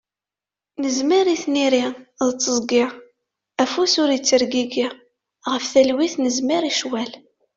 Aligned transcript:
Nezmer 0.81 1.25
i 1.33 1.37
tniri 1.41 1.85
d 2.25 2.27
tiẓgi, 2.41 2.85
afus 3.63 3.93
ur 4.01 4.09
ittergigi, 4.17 4.87
ɣef 5.51 5.63
talwit 5.71 6.15
nezmer 6.23 6.63
i 6.71 6.73
ccwal. 6.79 7.11